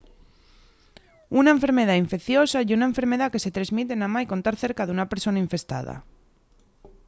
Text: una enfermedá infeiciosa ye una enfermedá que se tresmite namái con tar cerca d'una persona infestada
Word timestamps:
una 1.39 1.53
enfermedá 1.55 1.93
infeiciosa 2.03 2.65
ye 2.67 2.77
una 2.79 2.89
enfermedá 2.91 3.25
que 3.31 3.43
se 3.43 3.53
tresmite 3.57 3.93
namái 4.01 4.25
con 4.29 4.43
tar 4.45 4.55
cerca 4.63 4.83
d'una 4.85 5.09
persona 5.13 5.43
infestada 5.45 5.95